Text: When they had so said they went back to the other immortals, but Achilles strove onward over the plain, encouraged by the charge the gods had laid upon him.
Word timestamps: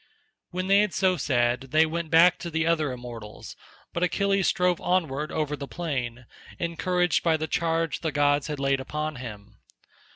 When 0.49 0.65
they 0.65 0.79
had 0.79 0.95
so 0.95 1.15
said 1.15 1.67
they 1.69 1.85
went 1.85 2.09
back 2.09 2.39
to 2.39 2.49
the 2.49 2.65
other 2.65 2.91
immortals, 2.91 3.55
but 3.93 4.01
Achilles 4.01 4.47
strove 4.47 4.81
onward 4.81 5.31
over 5.31 5.55
the 5.55 5.67
plain, 5.67 6.25
encouraged 6.57 7.21
by 7.21 7.37
the 7.37 7.45
charge 7.45 7.99
the 7.99 8.11
gods 8.11 8.47
had 8.47 8.59
laid 8.59 8.79
upon 8.79 9.17
him. 9.17 9.59